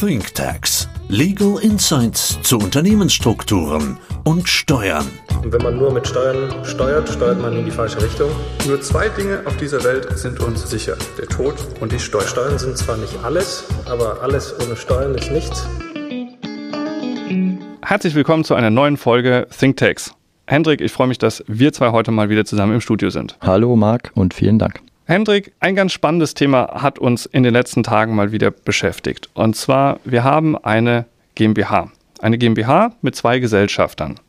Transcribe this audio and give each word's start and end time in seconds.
ThinkTax. 0.00 0.88
Legal 1.08 1.58
Insights 1.60 2.40
zu 2.42 2.56
Unternehmensstrukturen 2.58 3.98
und 4.22 4.48
Steuern. 4.48 5.08
Und 5.42 5.52
wenn 5.52 5.60
man 5.60 5.76
nur 5.76 5.92
mit 5.92 6.06
Steuern 6.06 6.64
steuert, 6.64 7.08
steuert 7.08 7.42
man 7.42 7.56
in 7.56 7.64
die 7.64 7.72
falsche 7.72 8.00
Richtung. 8.00 8.30
Nur 8.68 8.80
zwei 8.80 9.08
Dinge 9.08 9.42
auf 9.44 9.56
dieser 9.56 9.82
Welt 9.82 10.16
sind 10.16 10.38
uns 10.38 10.70
sicher. 10.70 10.96
Der 11.18 11.26
Tod 11.26 11.56
und 11.80 11.90
die 11.90 11.98
Steuern. 11.98 12.28
Steuern 12.28 12.58
sind 12.60 12.78
zwar 12.78 12.96
nicht 12.96 13.12
alles, 13.24 13.64
aber 13.86 14.22
alles 14.22 14.54
ohne 14.64 14.76
Steuern 14.76 15.16
ist 15.16 15.32
nichts. 15.32 15.66
Herzlich 17.82 18.14
willkommen 18.14 18.44
zu 18.44 18.54
einer 18.54 18.70
neuen 18.70 18.98
Folge 18.98 19.48
ThinkTax. 19.50 20.14
Hendrik, 20.46 20.80
ich 20.80 20.92
freue 20.92 21.08
mich, 21.08 21.18
dass 21.18 21.42
wir 21.48 21.72
zwei 21.72 21.90
heute 21.90 22.12
mal 22.12 22.28
wieder 22.28 22.44
zusammen 22.44 22.74
im 22.74 22.80
Studio 22.80 23.10
sind. 23.10 23.36
Hallo 23.40 23.74
Marc 23.74 24.12
und 24.14 24.32
vielen 24.32 24.60
Dank. 24.60 24.80
Hendrik, 25.10 25.54
ein 25.58 25.74
ganz 25.74 25.94
spannendes 25.94 26.34
Thema 26.34 26.82
hat 26.82 26.98
uns 26.98 27.24
in 27.24 27.42
den 27.42 27.54
letzten 27.54 27.82
Tagen 27.82 28.14
mal 28.14 28.30
wieder 28.30 28.50
beschäftigt. 28.50 29.30
Und 29.32 29.56
zwar, 29.56 30.00
wir 30.04 30.22
haben 30.22 30.54
eine 30.62 31.06
GmbH. 31.34 31.90
Eine 32.20 32.36
GmbH 32.36 32.92
mit 33.00 33.16
zwei 33.16 33.38
Gesellschaftern. 33.38 34.20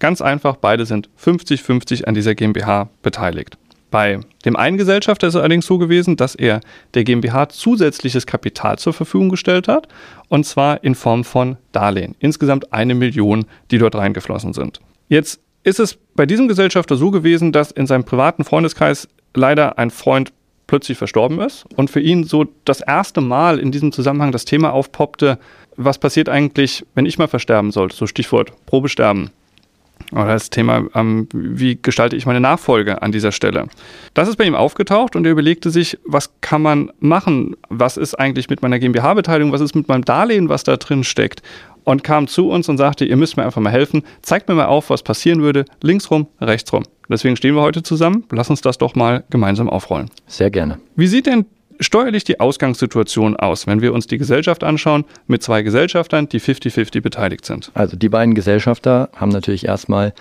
Ganz 0.00 0.20
einfach, 0.20 0.56
beide 0.56 0.86
sind 0.86 1.08
50-50 1.24 2.06
an 2.06 2.14
dieser 2.14 2.34
GmbH 2.34 2.88
beteiligt. 3.00 3.56
Bei 3.92 4.18
dem 4.44 4.56
einen 4.56 4.76
Gesellschafter 4.76 5.28
ist 5.28 5.34
es 5.34 5.40
allerdings 5.40 5.66
so 5.66 5.78
gewesen, 5.78 6.16
dass 6.16 6.34
er 6.34 6.58
der 6.94 7.04
GmbH 7.04 7.50
zusätzliches 7.50 8.26
Kapital 8.26 8.76
zur 8.76 8.92
Verfügung 8.92 9.28
gestellt 9.28 9.68
hat, 9.68 9.86
und 10.26 10.44
zwar 10.44 10.82
in 10.82 10.96
Form 10.96 11.22
von 11.22 11.58
Darlehen. 11.70 12.16
Insgesamt 12.18 12.72
eine 12.72 12.96
Million, 12.96 13.46
die 13.70 13.78
dort 13.78 13.94
reingeflossen 13.94 14.52
sind. 14.52 14.80
Jetzt 15.08 15.40
ist 15.62 15.78
es 15.78 15.96
bei 16.16 16.26
diesem 16.26 16.48
Gesellschafter 16.48 16.96
so 16.96 17.12
gewesen, 17.12 17.52
dass 17.52 17.70
in 17.70 17.86
seinem 17.86 18.02
privaten 18.02 18.42
Freundeskreis 18.42 19.08
leider 19.34 19.78
ein 19.78 19.90
Freund 19.90 20.32
plötzlich 20.66 20.96
verstorben 20.96 21.40
ist 21.40 21.66
und 21.76 21.90
für 21.90 22.00
ihn 22.00 22.24
so 22.24 22.46
das 22.64 22.80
erste 22.80 23.20
Mal 23.20 23.58
in 23.58 23.70
diesem 23.70 23.92
Zusammenhang 23.92 24.32
das 24.32 24.44
Thema 24.44 24.72
aufpoppte, 24.72 25.38
was 25.76 25.98
passiert 25.98 26.28
eigentlich, 26.28 26.86
wenn 26.94 27.06
ich 27.06 27.18
mal 27.18 27.28
versterben 27.28 27.70
sollte, 27.70 27.96
so 27.96 28.06
Stichwort 28.06 28.52
Probesterben. 28.66 29.30
Oder 30.12 30.26
das 30.26 30.50
Thema, 30.50 30.84
ähm, 30.94 31.28
wie 31.32 31.78
gestalte 31.80 32.16
ich 32.16 32.26
meine 32.26 32.40
Nachfolge 32.40 33.02
an 33.02 33.12
dieser 33.12 33.32
Stelle? 33.32 33.66
Das 34.12 34.28
ist 34.28 34.36
bei 34.36 34.44
ihm 34.44 34.54
aufgetaucht 34.54 35.16
und 35.16 35.24
er 35.24 35.32
überlegte 35.32 35.70
sich, 35.70 35.98
was 36.04 36.30
kann 36.40 36.62
man 36.62 36.90
machen? 37.00 37.56
Was 37.68 37.96
ist 37.96 38.14
eigentlich 38.14 38.48
mit 38.48 38.62
meiner 38.62 38.78
GmbH-Beteiligung? 38.78 39.52
Was 39.52 39.60
ist 39.60 39.74
mit 39.74 39.88
meinem 39.88 40.04
Darlehen, 40.04 40.48
was 40.48 40.64
da 40.64 40.76
drin 40.76 41.04
steckt? 41.04 41.42
Und 41.84 42.02
kam 42.02 42.28
zu 42.28 42.48
uns 42.48 42.68
und 42.68 42.78
sagte, 42.78 43.04
ihr 43.04 43.16
müsst 43.16 43.36
mir 43.36 43.44
einfach 43.44 43.60
mal 43.60 43.70
helfen. 43.70 44.02
Zeigt 44.22 44.48
mir 44.48 44.54
mal 44.54 44.66
auf, 44.66 44.88
was 44.88 45.02
passieren 45.02 45.42
würde. 45.42 45.66
Links 45.82 46.10
rum, 46.10 46.28
rechts 46.40 46.72
rum. 46.72 46.84
Deswegen 47.10 47.36
stehen 47.36 47.54
wir 47.54 47.60
heute 47.60 47.82
zusammen. 47.82 48.24
Lass 48.30 48.48
uns 48.48 48.62
das 48.62 48.78
doch 48.78 48.94
mal 48.94 49.24
gemeinsam 49.28 49.68
aufrollen. 49.68 50.08
Sehr 50.26 50.50
gerne. 50.50 50.78
Wie 50.96 51.06
sieht 51.06 51.26
denn 51.26 51.44
steuerlich 51.80 52.24
die 52.24 52.40
Ausgangssituation 52.40 53.36
aus, 53.36 53.66
wenn 53.66 53.80
wir 53.80 53.92
uns 53.92 54.06
die 54.06 54.18
Gesellschaft 54.18 54.64
anschauen 54.64 55.04
mit 55.26 55.42
zwei 55.42 55.62
Gesellschaftern, 55.62 56.28
die 56.28 56.40
50-50 56.40 57.00
beteiligt 57.00 57.44
sind? 57.44 57.70
Also 57.74 57.96
die 57.96 58.08
beiden 58.08 58.34
Gesellschafter 58.34 59.10
haben 59.14 59.30
natürlich 59.30 59.66
erstmal 59.66 60.12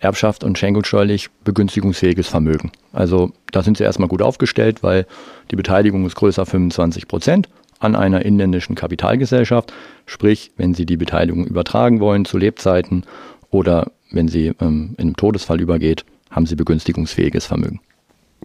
Erbschaft 0.00 0.44
und 0.44 0.58
schenkungssteuerlich 0.58 1.28
begünstigungsfähiges 1.44 2.28
Vermögen. 2.28 2.70
Also 2.92 3.32
da 3.50 3.62
sind 3.62 3.76
sie 3.76 3.84
erstmal 3.84 4.08
gut 4.08 4.22
aufgestellt, 4.22 4.82
weil 4.82 5.06
die 5.50 5.56
Beteiligung 5.56 6.06
ist 6.06 6.14
größer 6.14 6.46
25 6.46 7.08
Prozent 7.08 7.48
an 7.80 7.96
einer 7.96 8.24
inländischen 8.24 8.74
Kapitalgesellschaft. 8.74 9.72
Sprich, 10.06 10.52
wenn 10.56 10.74
Sie 10.74 10.86
die 10.86 10.96
Beteiligung 10.96 11.46
übertragen 11.46 12.00
wollen 12.00 12.24
zu 12.24 12.38
Lebzeiten 12.38 13.04
oder 13.50 13.90
wenn 14.10 14.28
sie 14.28 14.52
ähm, 14.60 14.94
in 14.96 15.06
einem 15.06 15.16
Todesfall 15.16 15.60
übergeht, 15.60 16.04
haben 16.30 16.46
sie 16.46 16.56
begünstigungsfähiges 16.56 17.46
Vermögen. 17.46 17.80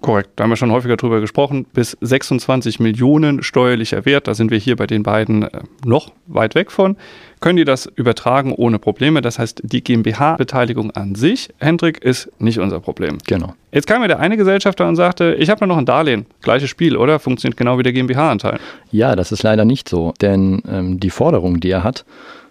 Korrekt, 0.02 0.32
da 0.36 0.44
haben 0.44 0.50
wir 0.50 0.58
schon 0.58 0.72
häufiger 0.72 0.98
drüber 0.98 1.22
gesprochen. 1.22 1.66
Bis 1.72 1.98
26 2.02 2.80
Millionen 2.80 3.42
steuerlicher 3.42 4.06
Wert, 4.06 4.28
da 4.28 4.34
sind 4.34 4.52
wir 4.52 4.58
hier 4.58 4.76
bei 4.76 4.86
den 4.86 5.04
beiden 5.04 5.44
äh, 5.44 5.62
noch 5.86 6.12
weit 6.28 6.56
weg 6.56 6.72
von, 6.72 6.98
können 7.40 7.58
die 7.58 7.64
das 7.64 7.86
übertragen 7.86 8.54
ohne 8.54 8.80
Probleme. 8.80 9.22
Das 9.22 9.40
heißt, 9.40 9.62
die 9.64 9.84
GmbH-Beteiligung 9.84 10.92
an 10.92 11.16
sich, 11.16 11.50
Hendrik, 11.60 12.04
ist 12.04 12.30
nicht 12.40 12.60
unser 12.60 12.80
Problem. 12.80 13.18
Genau. 13.28 13.54
Jetzt 13.72 13.88
kam 13.88 14.02
mir 14.02 14.08
der 14.08 14.20
eine 14.20 14.36
Gesellschafter 14.36 14.88
und 14.88 14.96
sagte, 14.96 15.36
ich 15.36 15.50
habe 15.50 15.66
noch 15.68 15.78
ein 15.78 15.86
Darlehen. 15.86 16.26
Gleiches 16.42 16.70
Spiel, 16.70 16.98
oder? 16.98 17.20
Funktioniert 17.20 17.58
genau 17.58 17.78
wie 17.78 17.84
der 17.84 17.94
GmbH-Anteil. 17.94 18.60
Ja, 18.92 19.16
das 19.16 19.32
ist 19.32 19.44
leider 19.44 19.64
nicht 19.64 19.88
so, 19.88 20.14
denn 20.22 20.62
ähm, 20.70 21.00
die 21.00 21.12
Forderung, 21.12 21.60
die 21.60 21.70
er 21.70 21.84
hat, 21.84 22.04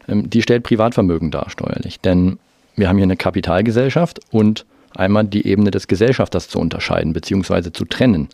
ähm, 0.09 0.30
die 0.30 0.42
stellt 0.42 0.62
Privatvermögen 0.62 1.30
dar 1.30 1.50
steuerlich. 1.50 2.00
Denn 2.00 2.38
wir 2.76 2.88
haben 2.88 2.97
hier 2.97 3.04
eine 3.04 3.16
Kapitalgesellschaft 3.16 4.20
und 4.30 4.64
einmal 4.97 5.25
die 5.25 5.47
Ebene 5.47 5.70
des 5.70 5.86
Gesellschafters 5.86 6.48
zu 6.48 6.58
unterscheiden 6.58 7.12
bzw. 7.12 7.72
zu 7.72 7.84
trennen. 7.84 8.28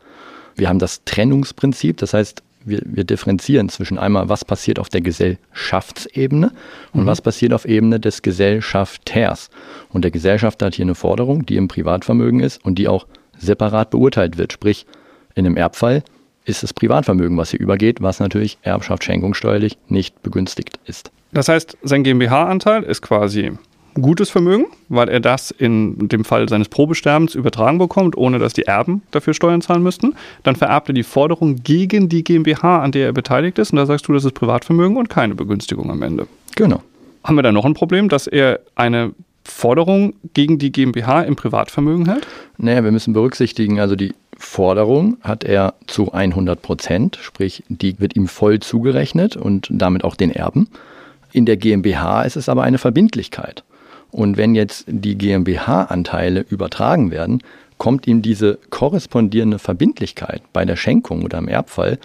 Wir 0.56 0.68
haben 0.68 0.78
das 0.78 1.04
Trennungsprinzip, 1.04 1.98
das 1.98 2.14
heißt, 2.14 2.42
wir, 2.64 2.82
wir, 2.84 3.04
differenzieren 3.04 3.68
zwischen 3.68 3.98
einmal, 3.98 4.28
was 4.28 4.44
passiert 4.44 4.78
auf 4.78 4.88
der 4.88 5.00
Gesellschaftsebene 5.00 6.52
und 6.92 7.02
mhm. 7.02 7.06
was 7.06 7.22
passiert 7.22 7.52
auf 7.52 7.64
Ebene 7.64 8.00
des 8.00 8.22
Gesellschafters. 8.22 9.48
Und 9.90 10.02
der 10.02 10.10
Gesellschafter 10.10 10.66
hat 10.66 10.74
hier 10.74 10.84
eine 10.84 10.94
Forderung, 10.94 11.46
die 11.46 11.56
im 11.56 11.68
Privatvermögen 11.68 12.40
ist 12.40 12.62
und 12.64 12.78
die 12.78 12.88
auch 12.88 13.06
separat 13.38 13.90
beurteilt 13.90 14.36
wird. 14.38 14.52
Sprich, 14.52 14.86
in 15.34 15.46
einem 15.46 15.56
Erbfall 15.56 16.02
ist 16.44 16.64
es 16.64 16.72
Privatvermögen, 16.72 17.36
was 17.36 17.50
hier 17.50 17.60
übergeht, 17.60 18.02
was 18.02 18.20
natürlich 18.20 18.58
Erbschaft 18.62 19.04
schenkungssteuerlich 19.04 19.78
nicht 19.88 20.22
begünstigt 20.22 20.80
ist. 20.86 21.10
Das 21.32 21.48
heißt, 21.48 21.76
sein 21.82 22.04
GmbH-Anteil 22.04 22.82
ist 22.82 23.02
quasi 23.02 23.52
gutes 24.02 24.30
Vermögen, 24.30 24.66
weil 24.88 25.08
er 25.08 25.20
das 25.20 25.50
in 25.50 26.08
dem 26.08 26.24
Fall 26.24 26.48
seines 26.48 26.68
Probesterbens 26.68 27.34
übertragen 27.34 27.78
bekommt, 27.78 28.16
ohne 28.16 28.38
dass 28.38 28.52
die 28.52 28.62
Erben 28.62 29.02
dafür 29.10 29.34
Steuern 29.34 29.60
zahlen 29.60 29.82
müssten. 29.82 30.14
Dann 30.42 30.56
vererbt 30.56 30.88
er 30.88 30.94
die 30.94 31.02
Forderung 31.02 31.62
gegen 31.62 32.08
die 32.08 32.24
GmbH, 32.24 32.80
an 32.80 32.92
der 32.92 33.06
er 33.06 33.12
beteiligt 33.12 33.58
ist. 33.58 33.72
Und 33.72 33.76
da 33.76 33.86
sagst 33.86 34.08
du, 34.08 34.12
das 34.12 34.24
ist 34.24 34.32
Privatvermögen 34.32 34.96
und 34.96 35.08
keine 35.08 35.34
Begünstigung 35.34 35.90
am 35.90 36.02
Ende. 36.02 36.26
Genau. 36.56 36.82
Haben 37.24 37.36
wir 37.36 37.42
da 37.42 37.52
noch 37.52 37.64
ein 37.64 37.74
Problem, 37.74 38.08
dass 38.08 38.26
er 38.26 38.60
eine 38.74 39.12
Forderung 39.44 40.14
gegen 40.34 40.58
die 40.58 40.72
GmbH 40.72 41.22
im 41.22 41.36
Privatvermögen 41.36 42.06
hält? 42.06 42.26
Naja, 42.58 42.84
wir 42.84 42.92
müssen 42.92 43.12
berücksichtigen, 43.12 43.80
also 43.80 43.96
die 43.96 44.14
Forderung 44.36 45.16
hat 45.22 45.42
er 45.42 45.74
zu 45.86 46.12
100 46.12 46.62
Prozent, 46.62 47.18
sprich, 47.20 47.64
die 47.68 47.98
wird 47.98 48.14
ihm 48.14 48.28
voll 48.28 48.60
zugerechnet 48.60 49.36
und 49.36 49.68
damit 49.70 50.04
auch 50.04 50.14
den 50.14 50.30
Erben. 50.30 50.68
In 51.32 51.44
der 51.44 51.56
GmbH 51.56 52.22
ist 52.22 52.36
es 52.36 52.48
aber 52.48 52.62
eine 52.62 52.78
Verbindlichkeit. 52.78 53.64
Und 54.10 54.36
wenn 54.36 54.54
jetzt 54.54 54.84
die 54.88 55.16
GmbH-Anteile 55.16 56.44
übertragen 56.48 57.10
werden, 57.10 57.42
kommt 57.76 58.06
ihm 58.06 58.22
diese 58.22 58.58
korrespondierende 58.70 59.58
Verbindlichkeit 59.58 60.42
bei 60.52 60.64
der 60.64 60.76
Schenkung 60.76 61.24
oder 61.24 61.38
im 61.38 61.48
Erbfall 61.48 61.98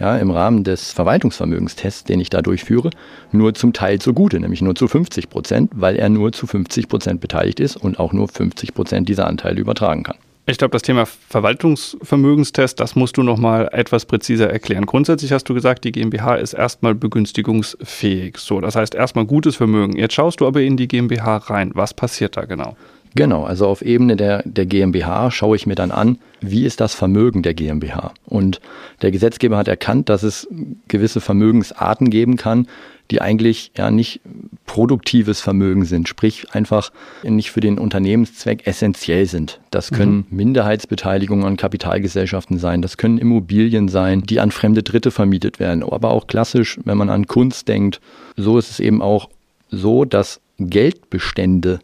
ja, 0.00 0.16
im 0.16 0.30
Rahmen 0.30 0.64
des 0.64 0.92
Verwaltungsvermögenstests, 0.92 2.04
den 2.04 2.20
ich 2.20 2.30
da 2.30 2.40
durchführe, 2.40 2.90
nur 3.32 3.54
zum 3.54 3.72
Teil 3.72 3.98
zugute, 3.98 4.38
nämlich 4.38 4.62
nur 4.62 4.74
zu 4.74 4.86
50 4.86 5.28
Prozent, 5.28 5.72
weil 5.74 5.96
er 5.96 6.08
nur 6.08 6.32
zu 6.32 6.46
50 6.46 6.88
Prozent 6.88 7.20
beteiligt 7.20 7.60
ist 7.60 7.76
und 7.76 7.98
auch 7.98 8.12
nur 8.12 8.28
50 8.28 8.74
Prozent 8.74 9.08
dieser 9.08 9.26
Anteile 9.26 9.60
übertragen 9.60 10.04
kann. 10.04 10.16
Ich 10.50 10.56
glaube, 10.56 10.72
das 10.72 10.80
Thema 10.80 11.04
Verwaltungsvermögenstest, 11.04 12.80
das 12.80 12.96
musst 12.96 13.18
du 13.18 13.22
noch 13.22 13.36
mal 13.36 13.68
etwas 13.70 14.06
präziser 14.06 14.48
erklären. 14.50 14.86
Grundsätzlich 14.86 15.30
hast 15.30 15.44
du 15.44 15.52
gesagt, 15.52 15.84
die 15.84 15.92
GmbH 15.92 16.36
ist 16.36 16.54
erstmal 16.54 16.94
begünstigungsfähig. 16.94 18.38
So, 18.38 18.58
das 18.62 18.74
heißt 18.74 18.94
erstmal 18.94 19.26
gutes 19.26 19.56
Vermögen. 19.56 19.94
Jetzt 19.94 20.14
schaust 20.14 20.40
du 20.40 20.46
aber 20.46 20.62
in 20.62 20.78
die 20.78 20.88
GmbH 20.88 21.36
rein. 21.36 21.72
Was 21.74 21.92
passiert 21.92 22.38
da 22.38 22.46
genau? 22.46 22.78
Genau, 23.14 23.44
also 23.44 23.66
auf 23.66 23.82
Ebene 23.82 24.16
der, 24.16 24.42
der 24.44 24.66
GmbH 24.66 25.30
schaue 25.30 25.56
ich 25.56 25.66
mir 25.66 25.74
dann 25.74 25.90
an, 25.90 26.18
wie 26.40 26.64
ist 26.64 26.80
das 26.80 26.94
Vermögen 26.94 27.42
der 27.42 27.54
GmbH. 27.54 28.12
Und 28.26 28.60
der 29.02 29.10
Gesetzgeber 29.10 29.56
hat 29.56 29.68
erkannt, 29.68 30.08
dass 30.08 30.22
es 30.22 30.46
gewisse 30.88 31.20
Vermögensarten 31.20 32.10
geben 32.10 32.36
kann, 32.36 32.68
die 33.10 33.20
eigentlich 33.22 33.72
ja 33.76 33.90
nicht 33.90 34.20
produktives 34.66 35.40
Vermögen 35.40 35.84
sind, 35.84 36.08
sprich 36.08 36.52
einfach 36.52 36.92
nicht 37.22 37.50
für 37.50 37.60
den 37.60 37.78
Unternehmenszweck 37.78 38.66
essentiell 38.66 39.26
sind. 39.26 39.60
Das 39.70 39.90
können 39.90 40.26
mhm. 40.30 40.36
Minderheitsbeteiligungen 40.36 41.46
an 41.46 41.56
Kapitalgesellschaften 41.56 42.58
sein, 42.58 42.82
das 42.82 42.98
können 42.98 43.18
Immobilien 43.18 43.88
sein, 43.88 44.22
die 44.22 44.40
an 44.40 44.50
fremde 44.50 44.82
Dritte 44.82 45.10
vermietet 45.10 45.58
werden, 45.58 45.82
aber 45.82 46.10
auch 46.10 46.26
klassisch, 46.26 46.78
wenn 46.84 46.98
man 46.98 47.08
an 47.08 47.26
Kunst 47.26 47.68
denkt, 47.68 48.00
so 48.36 48.58
ist 48.58 48.70
es 48.70 48.80
eben 48.80 49.00
auch 49.00 49.30
so, 49.70 50.04
dass 50.04 50.40
Geldbestände 50.58 51.80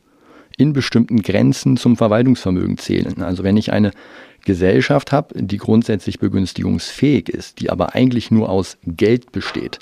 in 0.56 0.72
bestimmten 0.72 1.22
Grenzen 1.22 1.76
zum 1.76 1.96
Verwaltungsvermögen 1.96 2.78
zählen. 2.78 3.22
Also 3.22 3.42
wenn 3.42 3.56
ich 3.56 3.72
eine 3.72 3.92
Gesellschaft 4.44 5.12
habe, 5.12 5.42
die 5.42 5.56
grundsätzlich 5.56 6.18
begünstigungsfähig 6.18 7.28
ist, 7.28 7.60
die 7.60 7.70
aber 7.70 7.94
eigentlich 7.94 8.30
nur 8.30 8.48
aus 8.48 8.76
Geld 8.86 9.32
besteht, 9.32 9.78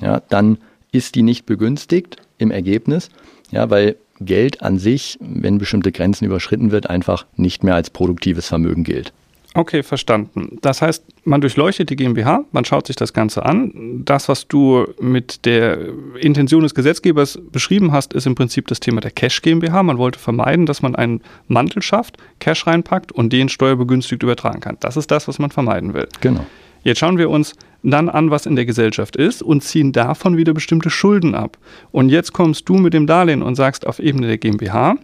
ja, 0.00 0.20
dann 0.28 0.58
ist 0.92 1.14
die 1.14 1.22
nicht 1.22 1.46
begünstigt 1.46 2.16
im 2.38 2.50
Ergebnis, 2.50 3.10
ja, 3.50 3.70
weil 3.70 3.96
Geld 4.20 4.62
an 4.62 4.78
sich, 4.78 5.18
wenn 5.20 5.58
bestimmte 5.58 5.90
Grenzen 5.90 6.24
überschritten 6.24 6.70
wird, 6.70 6.88
einfach 6.88 7.26
nicht 7.36 7.64
mehr 7.64 7.74
als 7.74 7.90
produktives 7.90 8.46
Vermögen 8.46 8.84
gilt. 8.84 9.12
Okay, 9.56 9.84
verstanden. 9.84 10.58
Das 10.62 10.82
heißt, 10.82 11.04
man 11.24 11.40
durchleuchtet 11.40 11.88
die 11.88 11.94
GmbH, 11.94 12.44
man 12.50 12.64
schaut 12.64 12.88
sich 12.88 12.96
das 12.96 13.12
Ganze 13.12 13.46
an. 13.46 14.02
Das, 14.04 14.28
was 14.28 14.48
du 14.48 14.84
mit 15.00 15.46
der 15.46 15.78
Intention 16.20 16.64
des 16.64 16.74
Gesetzgebers 16.74 17.38
beschrieben 17.52 17.92
hast, 17.92 18.14
ist 18.14 18.26
im 18.26 18.34
Prinzip 18.34 18.66
das 18.66 18.80
Thema 18.80 19.00
der 19.00 19.12
Cash 19.12 19.42
GmbH. 19.42 19.84
Man 19.84 19.96
wollte 19.96 20.18
vermeiden, 20.18 20.66
dass 20.66 20.82
man 20.82 20.96
einen 20.96 21.22
Mantel 21.46 21.82
schafft, 21.82 22.16
Cash 22.40 22.66
reinpackt 22.66 23.12
und 23.12 23.32
den 23.32 23.48
steuerbegünstigt 23.48 24.24
übertragen 24.24 24.58
kann. 24.60 24.76
Das 24.80 24.96
ist 24.96 25.12
das, 25.12 25.28
was 25.28 25.38
man 25.38 25.52
vermeiden 25.52 25.94
will. 25.94 26.08
Genau. 26.20 26.44
Jetzt 26.82 26.98
schauen 26.98 27.16
wir 27.16 27.30
uns 27.30 27.54
dann 27.84 28.08
an, 28.08 28.30
was 28.30 28.46
in 28.46 28.56
der 28.56 28.66
Gesellschaft 28.66 29.14
ist 29.14 29.40
und 29.40 29.62
ziehen 29.62 29.92
davon 29.92 30.36
wieder 30.36 30.52
bestimmte 30.52 30.90
Schulden 30.90 31.34
ab. 31.36 31.58
Und 31.92 32.08
jetzt 32.08 32.32
kommst 32.32 32.68
du 32.68 32.74
mit 32.74 32.92
dem 32.92 33.06
Darlehen 33.06 33.42
und 33.42 33.54
sagst 33.54 33.86
auf 33.86 34.00
Ebene 34.00 34.26
der 34.26 34.38
GmbH, 34.38 34.96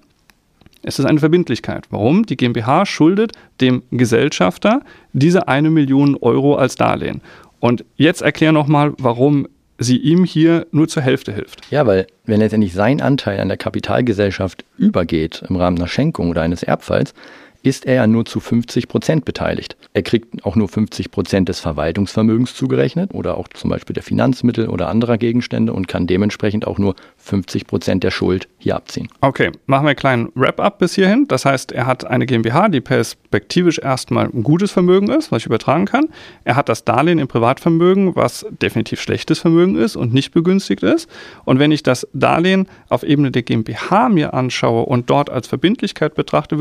es 0.82 0.98
ist 0.98 1.04
eine 1.04 1.20
Verbindlichkeit. 1.20 1.84
Warum? 1.90 2.26
Die 2.26 2.36
GmbH 2.36 2.86
schuldet 2.86 3.32
dem 3.60 3.82
Gesellschafter 3.90 4.80
diese 5.12 5.48
eine 5.48 5.70
Million 5.70 6.16
Euro 6.16 6.56
als 6.56 6.76
Darlehen. 6.76 7.20
Und 7.58 7.84
jetzt 7.96 8.22
erklär 8.22 8.52
nochmal, 8.52 8.94
warum 8.98 9.46
sie 9.78 9.96
ihm 9.96 10.24
hier 10.24 10.66
nur 10.72 10.88
zur 10.88 11.02
Hälfte 11.02 11.32
hilft. 11.32 11.60
Ja, 11.70 11.86
weil 11.86 12.06
wenn 12.24 12.40
letztendlich 12.40 12.74
sein 12.74 13.00
Anteil 13.00 13.40
an 13.40 13.48
der 13.48 13.56
Kapitalgesellschaft 13.56 14.64
übergeht 14.76 15.42
im 15.48 15.56
Rahmen 15.56 15.78
einer 15.78 15.88
Schenkung 15.88 16.28
oder 16.28 16.42
eines 16.42 16.62
Erbfalls, 16.62 17.14
ist 17.62 17.86
er 17.86 17.94
ja 17.94 18.06
nur 18.06 18.24
zu 18.24 18.40
50 18.40 18.88
Prozent 18.88 19.24
beteiligt. 19.24 19.76
Er 19.92 20.02
kriegt 20.02 20.44
auch 20.44 20.56
nur 20.56 20.68
50 20.68 21.10
Prozent 21.10 21.48
des 21.48 21.60
Verwaltungsvermögens 21.60 22.54
zugerechnet 22.54 23.12
oder 23.12 23.36
auch 23.36 23.48
zum 23.48 23.70
Beispiel 23.70 23.94
der 23.94 24.02
Finanzmittel 24.02 24.68
oder 24.68 24.88
anderer 24.88 25.18
Gegenstände 25.18 25.72
und 25.72 25.88
kann 25.88 26.06
dementsprechend 26.06 26.66
auch 26.66 26.78
nur 26.78 26.94
50 27.18 27.66
Prozent 27.66 28.04
der 28.04 28.10
Schuld 28.10 28.48
hier 28.58 28.76
abziehen. 28.76 29.08
Okay, 29.20 29.50
machen 29.66 29.84
wir 29.84 29.90
einen 29.90 29.96
kleinen 29.96 30.32
Wrap-up 30.34 30.78
bis 30.78 30.94
hierhin. 30.94 31.26
Das 31.28 31.44
heißt, 31.44 31.72
er 31.72 31.86
hat 31.86 32.06
eine 32.06 32.26
GmbH, 32.26 32.68
die 32.68 32.80
perspektivisch 32.80 33.78
erstmal 33.78 34.26
ein 34.26 34.42
gutes 34.42 34.70
Vermögen 34.70 35.10
ist, 35.10 35.32
was 35.32 35.42
ich 35.42 35.46
übertragen 35.46 35.84
kann. 35.84 36.08
Er 36.44 36.56
hat 36.56 36.68
das 36.68 36.84
Darlehen 36.84 37.18
im 37.18 37.28
Privatvermögen, 37.28 38.16
was 38.16 38.46
definitiv 38.62 39.00
schlechtes 39.00 39.40
Vermögen 39.40 39.76
ist 39.76 39.96
und 39.96 40.14
nicht 40.14 40.32
begünstigt 40.32 40.82
ist. 40.82 41.08
Und 41.44 41.58
wenn 41.58 41.72
ich 41.72 41.82
das 41.82 42.06
Darlehen 42.12 42.68
auf 42.88 43.02
Ebene 43.02 43.30
der 43.30 43.42
GmbH 43.42 44.08
mir 44.08 44.34
anschaue 44.34 44.86
und 44.86 45.10
dort 45.10 45.30
als 45.30 45.46
Verbindlichkeit 45.46 46.14
betrachte, 46.14 46.56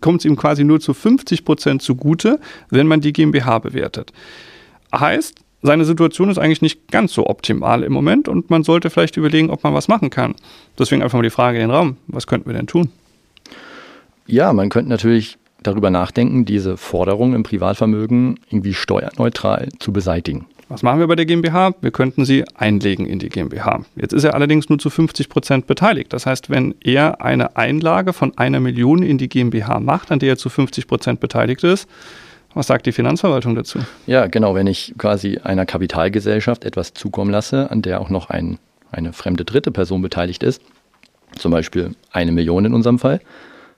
kommt 0.00 0.20
es 0.20 0.24
ihm 0.34 0.36
quasi 0.36 0.64
nur 0.64 0.80
zu 0.80 0.94
50 0.94 1.44
Prozent 1.44 1.82
zugute, 1.82 2.40
wenn 2.70 2.86
man 2.86 3.00
die 3.00 3.12
GmbH 3.12 3.58
bewertet. 3.60 4.12
Heißt, 4.94 5.34
seine 5.62 5.84
Situation 5.86 6.28
ist 6.28 6.38
eigentlich 6.38 6.60
nicht 6.62 6.90
ganz 6.90 7.14
so 7.14 7.26
optimal 7.26 7.84
im 7.84 7.92
Moment 7.92 8.28
und 8.28 8.50
man 8.50 8.64
sollte 8.64 8.90
vielleicht 8.90 9.16
überlegen, 9.16 9.50
ob 9.50 9.64
man 9.64 9.72
was 9.72 9.88
machen 9.88 10.10
kann. 10.10 10.34
Deswegen 10.78 11.02
einfach 11.02 11.16
mal 11.16 11.22
die 11.22 11.30
Frage 11.30 11.58
in 11.58 11.68
den 11.68 11.70
Raum, 11.70 11.96
was 12.06 12.26
könnten 12.26 12.50
wir 12.50 12.54
denn 12.54 12.66
tun? 12.66 12.90
Ja, 14.26 14.52
man 14.52 14.68
könnte 14.68 14.90
natürlich 14.90 15.38
darüber 15.62 15.90
nachdenken, 15.90 16.44
diese 16.44 16.76
Forderung 16.76 17.34
im 17.34 17.42
Privatvermögen 17.42 18.38
irgendwie 18.50 18.74
steuerneutral 18.74 19.70
zu 19.78 19.92
beseitigen. 19.92 20.46
Was 20.74 20.82
machen 20.82 20.98
wir 20.98 21.06
bei 21.06 21.14
der 21.14 21.24
GmbH? 21.24 21.72
Wir 21.82 21.92
könnten 21.92 22.24
sie 22.24 22.42
einlegen 22.56 23.06
in 23.06 23.20
die 23.20 23.28
GmbH. 23.28 23.84
Jetzt 23.94 24.12
ist 24.12 24.24
er 24.24 24.34
allerdings 24.34 24.68
nur 24.68 24.80
zu 24.80 24.90
50 24.90 25.28
Prozent 25.28 25.68
beteiligt. 25.68 26.12
Das 26.12 26.26
heißt, 26.26 26.50
wenn 26.50 26.74
er 26.82 27.20
eine 27.20 27.56
Einlage 27.56 28.12
von 28.12 28.36
einer 28.36 28.58
Million 28.58 29.04
in 29.04 29.16
die 29.16 29.28
GmbH 29.28 29.78
macht, 29.78 30.10
an 30.10 30.18
der 30.18 30.30
er 30.30 30.36
zu 30.36 30.48
50 30.48 30.88
Prozent 30.88 31.20
beteiligt 31.20 31.62
ist, 31.62 31.88
was 32.54 32.66
sagt 32.66 32.86
die 32.86 32.92
Finanzverwaltung 32.92 33.54
dazu? 33.54 33.78
Ja, 34.08 34.26
genau. 34.26 34.56
Wenn 34.56 34.66
ich 34.66 34.94
quasi 34.98 35.38
einer 35.44 35.64
Kapitalgesellschaft 35.64 36.64
etwas 36.64 36.92
zukommen 36.92 37.30
lasse, 37.30 37.70
an 37.70 37.80
der 37.80 38.00
auch 38.00 38.10
noch 38.10 38.28
ein, 38.28 38.58
eine 38.90 39.12
fremde 39.12 39.44
dritte 39.44 39.70
Person 39.70 40.02
beteiligt 40.02 40.42
ist, 40.42 40.60
zum 41.38 41.52
Beispiel 41.52 41.94
eine 42.10 42.32
Million 42.32 42.64
in 42.64 42.74
unserem 42.74 42.98
Fall, 42.98 43.20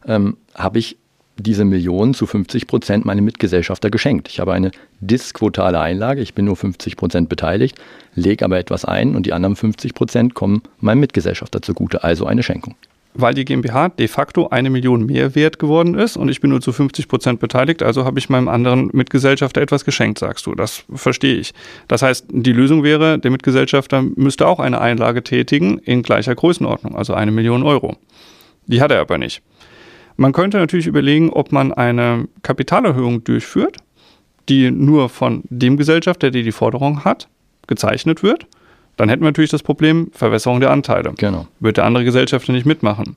ähm, 0.07 0.39
habe 0.55 0.79
ich 0.79 0.97
diese 1.39 1.65
Million 1.65 2.15
zu 2.15 2.27
50 2.27 2.67
Prozent 2.67 3.05
meinem 3.05 3.25
Mitgesellschafter 3.25 3.91
geschenkt. 3.91 4.29
Ich 4.29 4.41
habe 4.41 4.53
eine 4.53 4.71
disquotale 5.01 5.81
Einlage, 5.81 6.23
ich 6.23 6.35
bin 6.35 6.45
nur 6.47 6.57
50 6.57 6.97
Prozent 6.97 7.29
beteiligt, 7.29 7.79
lege 8.15 8.45
aber 8.45 8.59
etwas 8.59 8.85
ein 8.85 9.15
und 9.15 9.27
die 9.27 9.33
anderen 9.33 9.57
50 9.57 9.95
Prozent 9.95 10.35
kommen 10.35 10.63
meinem 10.81 11.01
Mitgesellschafter 11.01 11.63
zugute, 11.63 12.05
also 12.05 12.27
eine 12.27 12.43
Schenkung 12.43 12.75
weil 13.19 13.35
die 13.35 13.45
GmbH 13.45 13.89
de 13.89 14.09
facto 14.09 14.49
eine 14.49 14.71
Million 14.71 15.07
mehr 15.07 15.35
wert 15.35 15.59
geworden 15.59 15.95
ist 15.95 16.17
und 16.17 16.29
ich 16.29 16.41
bin 16.41 16.51
nur 16.51 16.61
zu 16.61 16.73
50 16.73 17.09
Prozent 17.09 17.41
beteiligt, 17.41 17.83
also 17.83 18.05
habe 18.05 18.19
ich 18.19 18.29
meinem 18.29 18.49
anderen 18.49 18.91
Mitgesellschafter 18.93 19.63
etwas 19.63 19.85
geschenkt, 19.85 20.19
sagst 20.19 20.47
du. 20.47 20.55
Das 20.55 20.85
verstehe 20.95 21.37
ich. 21.37 21.55
Das 21.89 22.03
heißt, 22.03 22.27
die 22.29 22.53
Lösung 22.53 22.83
wäre, 22.83 23.19
der 23.19 23.31
Mitgesellschafter 23.31 24.03
müsste 24.03 24.47
auch 24.47 24.61
eine 24.61 24.81
Einlage 24.81 25.23
tätigen 25.23 25.79
in 25.79 26.03
gleicher 26.03 26.35
Größenordnung, 26.35 26.95
also 26.95 27.15
eine 27.15 27.31
Million 27.31 27.63
Euro. 27.63 27.97
Die 28.67 28.81
hat 28.81 28.91
er 28.91 29.01
aber 29.01 29.19
nicht. 29.19 29.43
Man 30.17 30.33
könnte 30.33 30.59
natürlich 30.59 30.87
überlegen, 30.87 31.31
ob 31.31 31.53
man 31.53 31.73
eine 31.73 32.29
Kapitalerhöhung 32.43 33.25
durchführt, 33.25 33.79
die 34.49 34.71
nur 34.71 35.09
von 35.09 35.43
dem 35.51 35.77
Gesellschafter, 35.77 36.31
der 36.31 36.43
die 36.43 36.53
Forderung 36.53 37.05
hat, 37.05 37.29
gezeichnet 37.67 38.23
wird 38.23 38.47
dann 38.97 39.09
hätten 39.09 39.23
wir 39.23 39.29
natürlich 39.29 39.51
das 39.51 39.63
Problem 39.63 40.11
Verwässerung 40.13 40.61
der 40.61 40.71
Anteile. 40.71 41.13
Genau. 41.17 41.47
Wird 41.61 41.77
der 41.77 41.85
andere 41.85 42.05
Gesellschafter 42.05 42.53
nicht 42.53 42.67
mitmachen. 42.67 43.17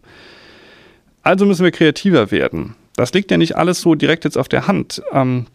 Also 1.23 1.45
müssen 1.45 1.63
wir 1.63 1.71
kreativer 1.71 2.31
werden. 2.31 2.75
Das 2.95 3.13
liegt 3.13 3.31
ja 3.31 3.37
nicht 3.37 3.55
alles 3.55 3.81
so 3.81 3.95
direkt 3.95 4.25
jetzt 4.25 4.37
auf 4.37 4.49
der 4.49 4.67
Hand, 4.67 5.01
ähm, 5.13 5.45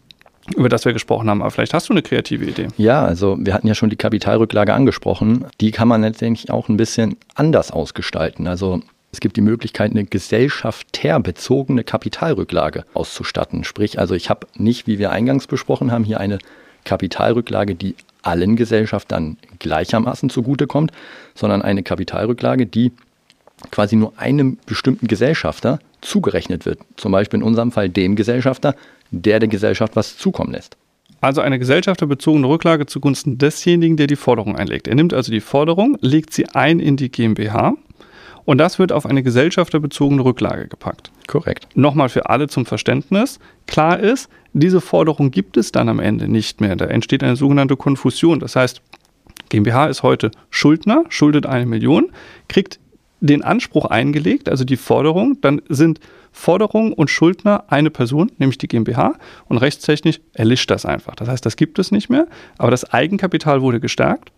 über 0.57 0.69
das 0.69 0.85
wir 0.85 0.93
gesprochen 0.93 1.29
haben. 1.29 1.43
Aber 1.43 1.51
vielleicht 1.51 1.75
hast 1.75 1.89
du 1.89 1.93
eine 1.93 2.03
kreative 2.03 2.45
Idee. 2.45 2.69
Ja, 2.79 3.05
also 3.05 3.37
wir 3.39 3.53
hatten 3.53 3.67
ja 3.67 3.75
schon 3.75 3.91
die 3.91 3.97
Kapitalrücklage 3.97 4.73
angesprochen. 4.73 5.45
Die 5.61 5.71
kann 5.71 5.89
man 5.89 6.03
letztendlich 6.03 6.51
auch 6.51 6.69
ein 6.69 6.77
bisschen 6.77 7.17
anders 7.35 7.71
ausgestalten. 7.71 8.47
Also 8.47 8.81
es 9.15 9.21
gibt 9.21 9.37
die 9.37 9.43
Möglichkeit, 9.43 9.93
eine 9.93 10.05
gesellschafterbezogene 10.05 11.85
Kapitalrücklage 11.85 12.85
auszustatten. 12.95 13.63
Sprich, 13.63 14.01
also 14.01 14.17
ich 14.17 14.29
habe 14.29 14.49
nicht, 14.57 14.89
wie 14.89 14.99
wir 14.99 15.13
eingangs 15.13 15.47
besprochen 15.47 15.93
haben, 15.93 16.03
hier 16.03 16.19
eine 16.19 16.41
Kapitalrücklage, 16.85 17.77
die 17.77 17.95
allen 18.23 18.57
Gesellschaftern 18.57 19.37
gleichermaßen 19.61 20.31
zugutekommt, 20.31 20.91
sondern 21.37 21.63
eine 21.63 21.85
Kapitalrücklage, 21.85 22.67
die 22.67 22.91
quasi 23.71 23.95
nur 23.95 24.19
einem 24.19 24.59
bestimmten 24.67 25.07
Gesellschafter 25.07 25.79
zugerechnet 26.01 26.67
wird. 26.67 26.81
Zum 26.97 27.13
Beispiel 27.13 27.39
in 27.39 27.45
unserem 27.45 27.71
Fall 27.71 27.89
dem 27.89 28.17
Gesellschafter, 28.17 28.75
der 29.13 29.39
der 29.39 29.49
Gesellschaft 29.49 29.95
was 29.95 30.19
zukommen 30.19 30.51
lässt. 30.51 30.77
Also 31.21 31.41
eine 31.41 31.61
gesellschafterbezogene 31.61 32.49
Rücklage 32.49 32.87
zugunsten 32.87 33.39
desjenigen, 33.39 33.97
der 33.97 34.09
die 34.09 34.17
Forderung 34.17 34.57
einlegt. 34.57 34.89
Er 34.89 34.97
nimmt 34.97 35.15
also 35.15 35.31
die 35.31 35.41
Forderung, 35.41 35.97
legt 36.01 36.35
sie 36.35 36.49
ein 36.49 36.81
in 36.81 36.97
die 36.97 37.13
GmbH 37.13 37.77
und 38.45 38.59
das 38.59 38.79
wird 38.79 38.93
auf 38.93 39.07
eine 39.07 39.23
gesellschafterbezogene 39.23 40.25
Rücklage 40.25 40.69
gepackt. 40.69 41.11
Korrekt. 41.27 41.69
Nochmal 41.75 42.09
für 42.09 42.29
alle 42.29 42.49
zum 42.49 42.67
Verständnis. 42.67 43.39
Klar 43.67 43.99
ist, 43.99 44.29
diese 44.53 44.81
Forderung 44.81 45.31
gibt 45.31 45.57
es 45.57 45.73
dann 45.73 45.89
am 45.89 45.99
Ende 45.99 46.29
nicht 46.29 46.61
mehr. 46.61 46.77
Da 46.77 46.87
entsteht 46.87 47.23
eine 47.23 47.37
sogenannte 47.37 47.77
Konfusion. 47.77 48.41
Das 48.41 48.57
heißt, 48.57 48.83
GmbH 49.49 49.87
ist 49.87 50.03
heute 50.03 50.31
Schuldner, 50.51 51.05
schuldet 51.09 51.47
eine 51.47 51.67
Million, 51.67 52.11
kriegt 52.49 52.81
den 53.21 53.43
Anspruch 53.43 53.87
eingelegt, 53.87 54.49
also 54.49 54.65
die 54.65 54.77
Forderung, 54.77 55.41
dann 55.41 55.63
sind 55.69 55.99
Forderung 56.31 56.93
und 56.93 57.09
Schuldner 57.09 57.65
eine 57.69 57.91
Person, 57.91 58.31
nämlich 58.39 58.59
die 58.59 58.69
GmbH, 58.69 59.15
und 59.47 59.59
rechtstechnisch 59.59 60.21
erlischt 60.35 60.71
das 60.71 60.85
einfach. 60.85 61.15
Das 61.15 61.29
heißt, 61.29 61.47
das 61.47 61.57
gibt 61.57 61.79
es 61.79 61.91
nicht 61.91 62.11
mehr, 62.11 62.27
aber 62.59 62.71
das 62.71 62.93
Eigenkapital 62.93 63.63
wurde 63.63 63.81
gestärkt, 63.81 64.31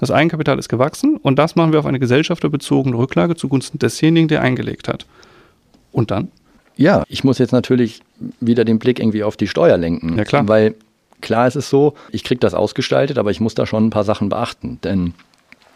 das 0.00 0.10
Eigenkapital 0.10 0.58
ist 0.58 0.68
gewachsen 0.68 1.16
und 1.16 1.38
das 1.38 1.56
machen 1.56 1.72
wir 1.72 1.78
auf 1.78 1.86
eine 1.86 1.98
gesellschafterbezogene 1.98 2.96
Rücklage 2.96 3.36
zugunsten 3.36 3.78
desjenigen, 3.78 4.28
der 4.28 4.42
eingelegt 4.42 4.88
hat. 4.88 5.06
Und 5.92 6.10
dann? 6.10 6.28
Ja, 6.76 7.04
ich 7.08 7.22
muss 7.22 7.38
jetzt 7.38 7.52
natürlich 7.52 8.00
wieder 8.40 8.64
den 8.64 8.78
Blick 8.78 8.98
irgendwie 8.98 9.22
auf 9.22 9.36
die 9.36 9.46
Steuer 9.46 9.76
lenken. 9.76 10.18
Ja, 10.18 10.24
klar. 10.24 10.48
Weil 10.48 10.74
klar 11.20 11.46
ist 11.46 11.56
es 11.56 11.70
so, 11.70 11.94
ich 12.10 12.24
kriege 12.24 12.40
das 12.40 12.54
ausgestaltet, 12.54 13.18
aber 13.18 13.30
ich 13.30 13.40
muss 13.40 13.54
da 13.54 13.66
schon 13.66 13.86
ein 13.86 13.90
paar 13.90 14.04
Sachen 14.04 14.28
beachten. 14.28 14.78
Denn 14.82 15.14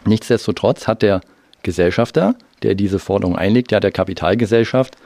nichtsdestotrotz 0.05 0.87
hat 0.87 1.01
der 1.01 1.21
Gesellschafter, 1.63 2.35
der 2.63 2.75
diese 2.75 2.99
Forderung 2.99 3.37
einlegt, 3.37 3.71
ja 3.71 3.79
der 3.79 3.91
Kapitalgesellschaft 3.91 4.97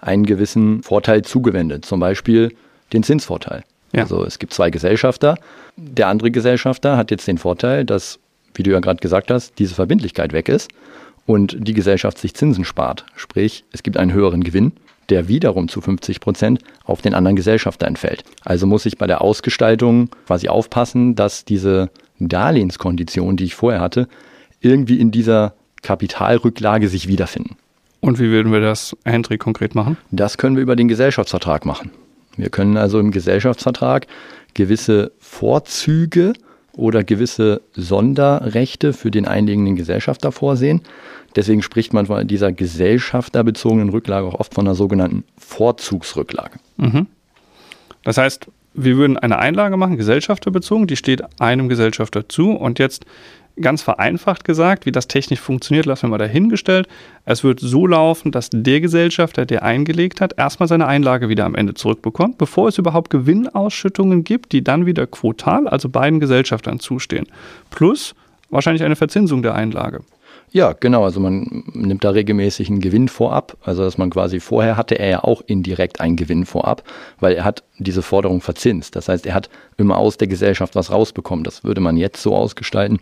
einen 0.00 0.26
gewissen 0.26 0.82
Vorteil 0.82 1.22
zugewendet. 1.22 1.84
Zum 1.84 2.00
Beispiel 2.00 2.54
den 2.92 3.02
Zinsvorteil. 3.02 3.64
Ja. 3.92 4.02
Also 4.02 4.24
es 4.24 4.38
gibt 4.38 4.52
zwei 4.52 4.70
Gesellschafter. 4.70 5.36
Der 5.76 6.08
andere 6.08 6.30
Gesellschafter 6.30 6.96
hat 6.96 7.10
jetzt 7.10 7.26
den 7.26 7.38
Vorteil, 7.38 7.84
dass, 7.84 8.18
wie 8.58 8.62
du 8.62 8.70
ja 8.70 8.80
gerade 8.80 9.00
gesagt 9.00 9.30
hast, 9.30 9.58
diese 9.58 9.74
Verbindlichkeit 9.74 10.32
weg 10.32 10.48
ist 10.48 10.70
und 11.26 11.56
die 11.58 11.74
Gesellschaft 11.74 12.18
sich 12.18 12.34
Zinsen 12.34 12.64
spart. 12.64 13.06
Sprich, 13.16 13.64
es 13.72 13.82
gibt 13.82 13.96
einen 13.96 14.12
höheren 14.12 14.44
Gewinn 14.44 14.72
der 15.08 15.28
wiederum 15.28 15.68
zu 15.68 15.80
50 15.80 16.20
Prozent 16.20 16.60
auf 16.84 17.00
den 17.00 17.14
anderen 17.14 17.36
Gesellschafter 17.36 17.86
entfällt. 17.86 18.24
Also 18.44 18.66
muss 18.66 18.86
ich 18.86 18.98
bei 18.98 19.06
der 19.06 19.22
Ausgestaltung 19.22 20.10
quasi 20.26 20.48
aufpassen, 20.48 21.14
dass 21.14 21.44
diese 21.44 21.90
Darlehenskonditionen, 22.18 23.36
die 23.36 23.44
ich 23.44 23.54
vorher 23.54 23.80
hatte, 23.80 24.08
irgendwie 24.60 25.00
in 25.00 25.10
dieser 25.10 25.54
Kapitalrücklage 25.82 26.88
sich 26.88 27.08
wiederfinden. 27.08 27.56
Und 28.00 28.18
wie 28.18 28.30
würden 28.30 28.52
wir 28.52 28.60
das, 28.60 28.96
Hendrik, 29.04 29.40
konkret 29.40 29.74
machen? 29.74 29.96
Das 30.10 30.38
können 30.38 30.56
wir 30.56 30.62
über 30.62 30.76
den 30.76 30.88
Gesellschaftsvertrag 30.88 31.64
machen. 31.64 31.90
Wir 32.36 32.50
können 32.50 32.76
also 32.76 33.00
im 33.00 33.10
Gesellschaftsvertrag 33.10 34.06
gewisse 34.54 35.12
Vorzüge 35.18 36.32
oder 36.78 37.04
gewisse 37.04 37.60
Sonderrechte 37.74 38.92
für 38.92 39.10
den 39.10 39.26
einlegenden 39.26 39.76
Gesellschafter 39.76 40.32
vorsehen. 40.32 40.82
Deswegen 41.36 41.62
spricht 41.62 41.92
man 41.92 42.06
von 42.06 42.26
dieser 42.26 42.52
gesellschafterbezogenen 42.52 43.90
Rücklage 43.90 44.28
auch 44.28 44.34
oft 44.34 44.54
von 44.54 44.66
einer 44.66 44.74
sogenannten 44.74 45.24
Vorzugsrücklage. 45.36 46.58
Mhm. 46.76 47.06
Das 48.04 48.16
heißt, 48.16 48.46
wir 48.74 48.96
würden 48.96 49.18
eine 49.18 49.38
Einlage 49.38 49.76
machen, 49.76 49.96
gesellschafterbezogen, 49.96 50.86
die 50.86 50.96
steht 50.96 51.22
einem 51.40 51.68
Gesellschafter 51.68 52.28
zu 52.28 52.52
und 52.52 52.78
jetzt 52.78 53.04
ganz 53.60 53.82
vereinfacht 53.82 54.44
gesagt, 54.44 54.86
wie 54.86 54.92
das 54.92 55.08
technisch 55.08 55.40
funktioniert, 55.40 55.86
lassen 55.86 56.04
wir 56.04 56.10
mal 56.10 56.18
dahingestellt. 56.18 56.88
Es 57.24 57.44
wird 57.44 57.60
so 57.60 57.86
laufen, 57.86 58.32
dass 58.32 58.50
der 58.52 58.80
Gesellschafter, 58.80 59.46
der 59.46 59.62
eingelegt 59.62 60.20
hat, 60.20 60.34
erstmal 60.36 60.68
seine 60.68 60.86
Einlage 60.86 61.28
wieder 61.28 61.44
am 61.44 61.54
Ende 61.54 61.74
zurückbekommt, 61.74 62.38
bevor 62.38 62.68
es 62.68 62.78
überhaupt 62.78 63.10
Gewinnausschüttungen 63.10 64.24
gibt, 64.24 64.52
die 64.52 64.64
dann 64.64 64.86
wieder 64.86 65.06
quotal, 65.06 65.68
also 65.68 65.88
beiden 65.88 66.20
Gesellschaftern 66.20 66.80
zustehen. 66.80 67.26
Plus 67.70 68.14
wahrscheinlich 68.50 68.84
eine 68.84 68.96
Verzinsung 68.96 69.42
der 69.42 69.54
Einlage. 69.54 70.00
Ja, 70.50 70.72
genau. 70.72 71.04
Also 71.04 71.20
man 71.20 71.64
nimmt 71.72 72.04
da 72.04 72.10
regelmäßig 72.10 72.68
einen 72.68 72.80
Gewinn 72.80 73.08
vorab. 73.08 73.56
Also 73.62 73.82
dass 73.82 73.98
man 73.98 74.10
quasi 74.10 74.40
vorher 74.40 74.76
hatte 74.76 74.98
er 74.98 75.08
ja 75.08 75.24
auch 75.24 75.42
indirekt 75.46 76.00
einen 76.00 76.16
Gewinn 76.16 76.46
vorab, 76.46 76.82
weil 77.20 77.34
er 77.34 77.44
hat 77.44 77.64
diese 77.78 78.02
Forderung 78.02 78.40
verzinst. 78.40 78.96
Das 78.96 79.08
heißt, 79.08 79.26
er 79.26 79.34
hat 79.34 79.50
immer 79.76 79.98
aus 79.98 80.16
der 80.16 80.28
Gesellschaft 80.28 80.74
was 80.74 80.90
rausbekommen. 80.90 81.44
Das 81.44 81.64
würde 81.64 81.80
man 81.80 81.96
jetzt 81.96 82.22
so 82.22 82.34
ausgestalten, 82.34 82.98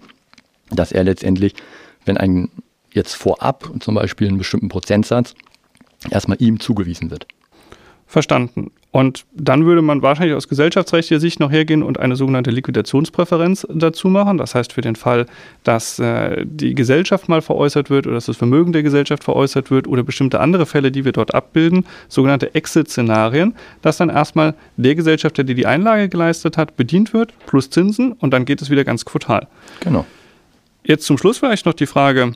dass 0.70 0.92
er 0.92 1.04
letztendlich, 1.04 1.54
wenn 2.04 2.16
ein 2.16 2.50
jetzt 2.92 3.14
vorab 3.14 3.70
zum 3.80 3.94
Beispiel 3.94 4.28
einen 4.28 4.38
bestimmten 4.38 4.68
Prozentsatz 4.68 5.34
erstmal 6.10 6.40
ihm 6.40 6.60
zugewiesen 6.60 7.10
wird. 7.10 7.26
Verstanden. 8.08 8.70
Und 8.92 9.26
dann 9.34 9.66
würde 9.66 9.82
man 9.82 10.00
wahrscheinlich 10.00 10.34
aus 10.36 10.48
gesellschaftsrechtlicher 10.48 11.20
Sicht 11.20 11.38
noch 11.40 11.50
hergehen 11.50 11.82
und 11.82 11.98
eine 11.98 12.16
sogenannte 12.16 12.50
Liquidationspräferenz 12.50 13.66
dazu 13.68 14.08
machen. 14.08 14.38
Das 14.38 14.54
heißt, 14.54 14.72
für 14.72 14.80
den 14.80 14.96
Fall, 14.96 15.26
dass 15.64 15.98
äh, 15.98 16.46
die 16.46 16.74
Gesellschaft 16.74 17.28
mal 17.28 17.42
veräußert 17.42 17.90
wird 17.90 18.06
oder 18.06 18.14
dass 18.14 18.26
das 18.26 18.36
Vermögen 18.36 18.72
der 18.72 18.84
Gesellschaft 18.84 19.24
veräußert 19.24 19.70
wird 19.70 19.86
oder 19.86 20.02
bestimmte 20.02 20.40
andere 20.40 20.64
Fälle, 20.64 20.92
die 20.92 21.04
wir 21.04 21.12
dort 21.12 21.34
abbilden, 21.34 21.84
sogenannte 22.08 22.54
Exit-Szenarien, 22.54 23.54
dass 23.82 23.98
dann 23.98 24.08
erstmal 24.08 24.54
der 24.76 24.94
Gesellschafter, 24.94 25.44
der 25.44 25.56
die 25.56 25.66
Einlage 25.66 26.08
geleistet 26.08 26.56
hat, 26.56 26.76
bedient 26.76 27.12
wird, 27.12 27.34
plus 27.46 27.68
Zinsen 27.68 28.12
und 28.12 28.30
dann 28.30 28.46
geht 28.46 28.62
es 28.62 28.70
wieder 28.70 28.84
ganz 28.84 29.04
quotal. 29.04 29.46
Genau. 29.80 30.06
Jetzt 30.86 31.04
zum 31.04 31.18
Schluss 31.18 31.38
vielleicht 31.38 31.66
noch 31.66 31.74
die 31.74 31.86
Frage, 31.86 32.32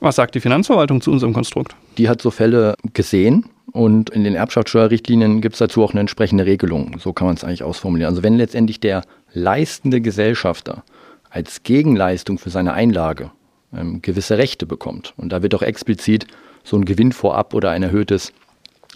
was 0.00 0.16
sagt 0.16 0.34
die 0.34 0.40
Finanzverwaltung 0.40 1.00
zu 1.00 1.12
unserem 1.12 1.32
Konstrukt? 1.32 1.76
Die 1.96 2.08
hat 2.08 2.20
so 2.20 2.32
Fälle 2.32 2.74
gesehen 2.92 3.44
und 3.70 4.10
in 4.10 4.24
den 4.24 4.34
Erbschaftssteuerrichtlinien 4.34 5.40
gibt 5.40 5.54
es 5.54 5.60
dazu 5.60 5.84
auch 5.84 5.92
eine 5.92 6.00
entsprechende 6.00 6.44
Regelung. 6.44 6.98
So 6.98 7.12
kann 7.12 7.28
man 7.28 7.36
es 7.36 7.44
eigentlich 7.44 7.62
ausformulieren. 7.62 8.10
Also 8.10 8.24
wenn 8.24 8.34
letztendlich 8.34 8.80
der 8.80 9.02
leistende 9.32 10.00
Gesellschafter 10.00 10.82
als 11.30 11.62
Gegenleistung 11.62 12.38
für 12.38 12.50
seine 12.50 12.72
Einlage 12.72 13.30
ähm, 13.72 14.02
gewisse 14.02 14.38
Rechte 14.38 14.66
bekommt, 14.66 15.14
und 15.16 15.28
da 15.28 15.44
wird 15.44 15.54
auch 15.54 15.62
explizit 15.62 16.26
so 16.64 16.76
ein 16.76 16.84
Gewinn 16.84 17.12
vorab 17.12 17.54
oder 17.54 17.70
ein 17.70 17.84
erhöhtes 17.84 18.32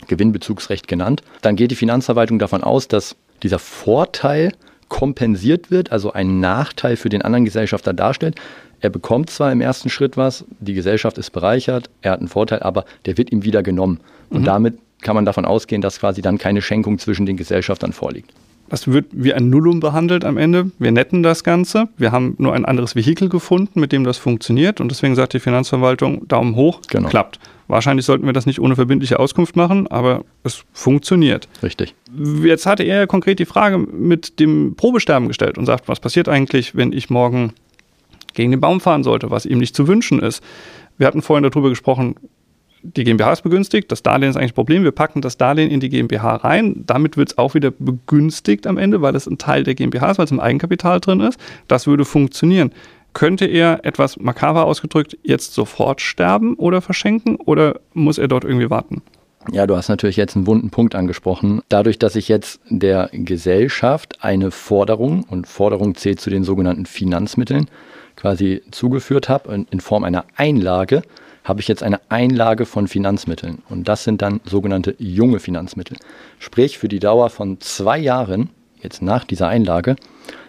Gewinnbezugsrecht 0.08 0.88
genannt, 0.88 1.23
dann 1.40 1.54
geht 1.54 1.70
die 1.70 1.76
Finanzverwaltung 1.76 2.40
davon 2.40 2.64
aus, 2.64 2.88
dass 2.88 3.14
dieser 3.44 3.61
Vorteil 3.61 4.52
kompensiert 4.88 5.71
wird, 5.71 5.93
also 5.93 6.12
einen 6.12 6.40
Nachteil 6.40 6.97
für 6.97 7.09
den 7.09 7.23
anderen 7.23 7.45
Gesellschafter 7.45 7.93
darstellt. 7.93 8.37
Er 8.81 8.90
bekommt 8.90 9.31
zwar 9.31 9.50
im 9.52 9.61
ersten 9.61 9.88
Schritt 9.88 10.16
was, 10.16 10.45
die 10.61 10.75
Gesellschaft 10.75 11.19
ist 11.19 11.31
bereichert, 11.31 11.90
er 12.02 12.12
hat 12.12 12.21
einen 12.21 12.28
Vorteil, 12.28 12.61
aber 12.61 12.85
der 13.07 13.19
wird 13.19 13.33
ihm 13.33 13.43
wieder 13.43 13.62
genommen. 13.62 14.00
Und 14.31 14.43
mhm. 14.43 14.45
damit 14.45 14.78
kann 15.02 15.14
man 15.14 15.25
davon 15.25 15.45
ausgehen, 15.45 15.83
dass 15.83 16.00
quasi 16.00 16.23
dann 16.23 16.38
keine 16.38 16.62
Schenkung 16.62 16.99
zwischen 16.99 17.26
den 17.26 17.37
Gesellschaftern 17.37 17.93
vorliegt. 17.93 18.33
Das 18.68 18.88
wird 18.88 19.06
wie 19.12 19.32
ein 19.32 19.49
Nullum 19.49 19.80
behandelt 19.80 20.25
am 20.25 20.37
Ende. 20.37 20.70
Wir 20.78 20.90
netten 20.90 21.23
das 21.23 21.44
Ganze. 21.44 21.88
Wir 21.96 22.12
haben 22.12 22.35
nur 22.38 22.52
ein 22.54 22.64
anderes 22.64 22.96
Vehikel 22.96 23.28
gefunden, 23.28 23.78
mit 23.78 23.92
dem 23.92 24.04
das 24.04 24.18
funktioniert. 24.18 24.80
Und 24.80 24.90
deswegen 24.90 25.14
sagt 25.14 25.35
die 25.35 25.40
Finanzverwaltung, 25.40 26.26
Daumen 26.26 26.56
hoch, 26.56 26.80
genau. 26.88 27.08
klappt. 27.08 27.38
Wahrscheinlich 27.68 28.06
sollten 28.06 28.26
wir 28.26 28.32
das 28.32 28.46
nicht 28.46 28.61
ohne 28.61 28.76
verbindliche 28.76 29.18
Auskunft 29.18 29.56
machen, 29.56 29.88
aber 29.88 30.25
es 30.44 30.64
funktioniert. 30.73 31.49
Richtig. 31.62 31.94
Jetzt 32.42 32.66
hatte 32.66 32.85
er 32.85 32.99
ja 32.99 33.06
konkret 33.06 33.38
die 33.38 33.44
Frage 33.44 33.78
mit 33.78 34.38
dem 34.38 34.75
Probesterben 34.76 35.28
gestellt 35.28 35.58
und 35.58 35.66
sagt, 35.66 35.88
was 35.88 35.99
passiert 35.99 36.28
eigentlich, 36.28 36.76
wenn 36.76 36.92
ich 36.92 37.11
morgen 37.11 37.52
gegen 38.35 38.52
den 38.52 38.61
Baum 38.61 38.80
fahren 38.80 39.02
sollte, 39.02 39.30
was 39.30 39.46
ihm 39.46 39.58
nicht 39.58 39.75
zu 39.75 39.88
wünschen 39.88 40.20
ist. 40.20 40.44
Wir 40.99 41.06
hatten 41.06 41.23
vorhin 41.23 41.42
darüber 41.42 41.68
gesprochen, 41.68 42.14
die 42.95 43.05
GmbH 43.05 43.33
ist 43.33 43.43
begünstigt, 43.43 43.90
das 43.90 44.02
Darlehen 44.02 44.31
ist 44.31 44.37
eigentlich 44.37 44.52
ein 44.52 44.55
Problem. 44.55 44.85
Wir 44.85 44.93
packen 44.93 45.21
das 45.21 45.37
Darlehen 45.37 45.71
in 45.71 45.81
die 45.81 45.88
GmbH 45.88 46.37
rein. 46.37 46.85
Damit 46.87 47.16
wird 47.16 47.31
es 47.31 47.38
auch 47.38 47.55
wieder 47.55 47.71
begünstigt 47.71 48.66
am 48.66 48.78
Ende, 48.78 49.02
weil 49.02 49.16
es 49.16 49.26
ein 49.26 49.38
Teil 49.38 49.64
der 49.64 49.75
GmbH 49.75 50.12
ist, 50.12 50.19
weil 50.19 50.26
es 50.26 50.31
im 50.31 50.40
Eigenkapital 50.40 51.00
drin 51.00 51.21
ist. 51.21 51.38
Das 51.69 51.87
würde 51.87 52.05
funktionieren. 52.05 52.73
Könnte 53.12 53.47
er 53.47 53.85
etwas 53.85 54.19
makaber 54.19 54.66
ausgedrückt 54.66 55.16
jetzt 55.23 55.55
sofort 55.55 56.00
sterben 56.00 56.55
oder 56.55 56.83
verschenken 56.83 57.37
oder 57.37 57.81
muss 57.95 58.19
er 58.19 58.28
dort 58.28 58.45
irgendwie 58.45 58.69
warten? 58.69 59.02
Ja, 59.52 59.66
du 59.66 59.76
hast 59.76 59.88
natürlich 59.88 60.16
jetzt 60.16 60.37
einen 60.37 60.47
wunden 60.47 60.71
Punkt 60.71 60.95
angesprochen. 60.95 61.62
Dadurch, 61.69 61.99
dass 61.99 62.16
ich 62.16 62.28
jetzt 62.28 62.61
der 62.69 63.09
Gesellschaft 63.12 64.23
eine 64.23 64.50
Forderung, 64.50 65.23
und 65.23 65.47
Forderung 65.47 65.95
zählt 65.95 66.21
zu 66.21 66.31
den 66.31 66.45
sogenannten 66.45 66.85
Finanzmitteln, 66.85 67.69
quasi 68.16 68.62
zugeführt 68.71 69.28
habe 69.28 69.66
in 69.71 69.81
Form 69.81 70.05
einer 70.05 70.25
Einlage, 70.35 71.02
habe 71.47 71.61
ich 71.61 71.69
jetzt 71.69 71.83
eine 71.83 72.00
Einlage 72.09 72.67
von 72.67 72.88
Finanzmitteln. 72.88 73.62
Und 73.69 73.87
das 73.88 74.05
sind 74.05 74.21
dann 74.21 74.41
sogenannte 74.45 74.97
junge 74.99 75.38
Finanzmittel. 75.38 75.97
Sprich, 76.38 76.76
für 76.76 76.88
die 76.88 76.99
Dauer 76.99 77.31
von 77.31 77.61
zwei 77.61 77.99
Jahren, 77.99 78.50
jetzt 78.83 79.00
nach 79.00 79.25
dieser 79.25 79.49
Einlage, 79.49 79.97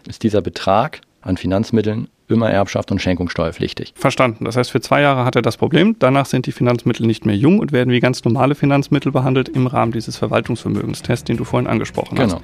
ist 0.08 0.24
dieser 0.24 0.42
Betrag 0.42 1.02
an 1.22 1.38
Finanzmitteln 1.38 2.08
immer 2.28 2.50
Erbschaft 2.50 2.92
und 2.92 3.00
Schenkungssteuerpflichtig. 3.00 3.94
Verstanden. 3.96 4.46
Das 4.46 4.58
heißt, 4.58 4.72
für 4.72 4.82
zwei 4.82 5.02
Jahre 5.02 5.24
hat 5.24 5.36
er 5.36 5.42
das 5.42 5.56
Problem. 5.56 5.96
Danach 6.00 6.26
sind 6.26 6.46
die 6.46 6.52
Finanzmittel 6.52 7.06
nicht 7.06 7.26
mehr 7.26 7.36
jung 7.36 7.60
und 7.60 7.72
werden 7.72 7.94
wie 7.94 8.00
ganz 8.00 8.24
normale 8.26 8.56
Finanzmittel 8.56 9.12
behandelt 9.12 9.50
im 9.50 9.68
Rahmen 9.68 9.92
dieses 9.92 10.18
Verwaltungsvermögenstests, 10.18 11.26
den 11.26 11.38
du 11.38 11.44
vorhin 11.44 11.68
angesprochen 11.68 12.18
hast. 12.18 12.32
Genau. 12.32 12.42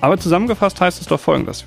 Aber 0.00 0.18
zusammengefasst 0.18 0.80
heißt 0.80 1.00
es 1.00 1.06
doch 1.06 1.20
folgendes. 1.20 1.64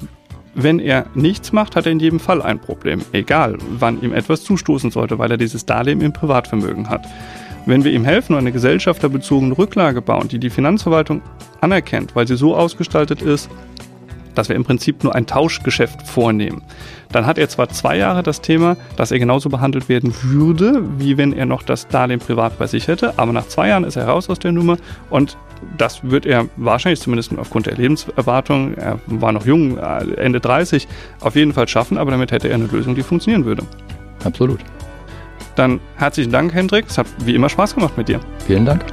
Wenn 0.56 0.80
er 0.80 1.08
nichts 1.16 1.52
macht, 1.52 1.76
hat 1.76 1.86
er 1.86 1.92
in 1.92 2.00
jedem 2.00 2.20
Fall 2.20 2.42
ein 2.42 2.60
Problem, 2.60 3.02
egal 3.12 3.58
wann 3.80 4.02
ihm 4.02 4.14
etwas 4.14 4.44
zustoßen 4.44 4.92
sollte, 4.92 5.18
weil 5.18 5.32
er 5.32 5.38
dieses 5.38 5.66
Darlehen 5.66 6.02
im 6.02 6.14
Privatvermögen 6.14 6.90
hat. 6.90 7.08
Wenn 7.66 7.84
wir 7.84 7.92
ihm 7.92 8.06
helfen 8.06 8.34
und 8.34 8.40
eine 8.40 8.52
gesellschafterbezogene 8.52 9.58
Rücklage 9.58 10.02
bauen, 10.02 10.28
die 10.28 10.38
die 10.38 10.50
Finanzverwaltung 10.50 11.22
anerkennt, 11.62 12.16
weil 12.16 12.28
sie 12.28 12.36
so 12.36 12.56
ausgestaltet 12.56 13.22
ist, 13.22 13.50
dass 14.36 14.50
wir 14.50 14.56
im 14.56 14.64
Prinzip 14.64 15.04
nur 15.04 15.16
ein 15.16 15.26
Tauschgeschäft 15.26 16.08
vornehmen. 16.08 16.62
Dann 17.12 17.26
hat 17.26 17.38
er 17.38 17.48
zwar 17.50 17.70
zwei 17.70 17.98
Jahre 17.98 18.24
das 18.24 18.42
Thema, 18.42 18.76
dass 18.96 19.12
er 19.12 19.20
genauso 19.20 19.50
behandelt 19.50 19.90
werden 19.90 20.14
würde, 20.24 20.82
wie 20.98 21.18
wenn 21.18 21.34
er 21.34 21.46
noch 21.46 21.64
das 21.64 21.88
Darlehen 21.88 22.20
privat 22.20 22.58
bei 22.58 22.68
sich 22.68 22.88
hätte, 22.88 23.14
aber 23.18 23.34
nach 23.34 23.48
zwei 23.48 23.68
Jahren 23.70 23.84
ist 23.84 23.96
er 23.96 24.08
raus 24.08 24.30
aus 24.30 24.40
der 24.40 24.52
Nummer 24.52 24.78
und 25.10 25.38
das 25.78 26.04
wird 26.04 26.26
er 26.26 26.48
wahrscheinlich 26.58 27.00
zumindest 27.00 27.38
aufgrund 27.38 27.68
der 27.68 27.76
Lebenserwartung, 27.76 28.74
er 28.74 29.00
war 29.08 29.32
noch 29.32 29.46
jung, 29.46 29.78
Ende 29.78 30.40
30, 30.40 30.88
auf 31.22 31.36
jeden 31.36 31.54
Fall 31.54 31.68
schaffen, 31.68 31.98
aber 31.98 32.12
damit 32.12 32.32
hätte 32.32 32.50
er 32.50 32.56
eine 32.56 32.66
Lösung, 32.66 32.96
die 32.96 33.04
funktionieren 33.04 33.46
würde. 33.46 33.64
Absolut. 34.24 34.60
Dann 35.56 35.80
herzlichen 35.98 36.32
Dank, 36.32 36.54
Hendrik. 36.54 36.86
Es 36.90 36.98
hat 36.98 37.08
wie 37.24 37.36
immer 37.36 37.50
Spaß 37.50 37.76
gemacht 37.76 37.98
mit 37.98 38.08
dir. 38.08 38.20
Vielen 38.46 38.66
Dank. 38.66 38.84